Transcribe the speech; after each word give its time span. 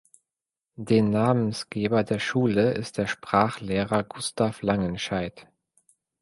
Den 0.79 1.11
Namensgeber 1.11 2.03
der 2.03 2.17
Schule 2.17 2.73
ist 2.73 2.97
der 2.97 3.05
Sprachlehrer 3.05 4.01
Gustav 4.03 4.63
Langenscheidt. 4.63 5.45